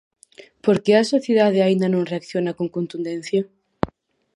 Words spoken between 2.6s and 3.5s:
contundencia?